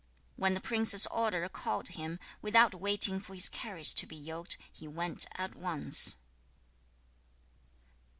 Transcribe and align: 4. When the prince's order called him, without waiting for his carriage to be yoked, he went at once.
4. 0.35 0.35
When 0.37 0.53
the 0.55 0.61
prince's 0.61 1.05
order 1.05 1.47
called 1.47 1.89
him, 1.89 2.17
without 2.41 2.73
waiting 2.73 3.19
for 3.19 3.35
his 3.35 3.49
carriage 3.49 3.93
to 3.93 4.07
be 4.07 4.15
yoked, 4.15 4.57
he 4.73 4.87
went 4.87 5.27
at 5.35 5.53
once. 5.55 6.15